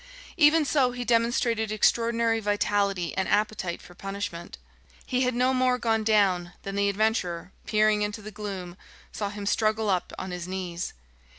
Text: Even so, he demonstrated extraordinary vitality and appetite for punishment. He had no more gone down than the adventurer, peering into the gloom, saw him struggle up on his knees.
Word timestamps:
Even 0.35 0.65
so, 0.65 0.93
he 0.93 1.05
demonstrated 1.05 1.71
extraordinary 1.71 2.39
vitality 2.39 3.15
and 3.15 3.29
appetite 3.29 3.83
for 3.83 3.93
punishment. 3.93 4.57
He 5.05 5.21
had 5.21 5.35
no 5.35 5.53
more 5.53 5.77
gone 5.77 6.03
down 6.03 6.53
than 6.63 6.73
the 6.73 6.89
adventurer, 6.89 7.51
peering 7.67 8.01
into 8.01 8.23
the 8.23 8.31
gloom, 8.31 8.77
saw 9.11 9.29
him 9.29 9.45
struggle 9.45 9.91
up 9.91 10.11
on 10.17 10.31
his 10.31 10.47
knees. 10.47 10.93